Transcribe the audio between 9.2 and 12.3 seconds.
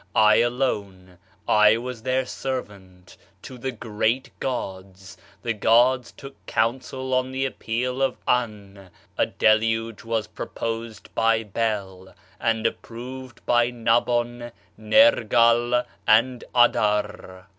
deluge was proposed by] Bel